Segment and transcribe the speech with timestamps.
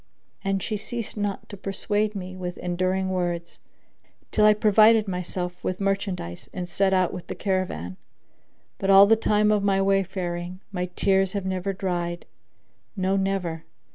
[0.43, 3.59] And she ceased not to persuade me with endearing words,
[4.31, 7.97] till I provided myself with merchandise and set out with the caravan.
[8.79, 12.25] But all the time of my wayfaring, my tears have never dried;
[12.97, 13.63] no, never!